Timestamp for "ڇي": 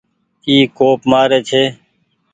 1.49-1.63